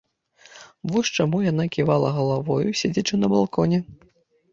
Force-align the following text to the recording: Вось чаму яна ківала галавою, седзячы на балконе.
Вось 0.93 1.11
чаму 1.17 1.41
яна 1.51 1.65
ківала 1.75 2.09
галавою, 2.15 2.69
седзячы 2.81 3.15
на 3.21 3.27
балконе. 3.35 3.79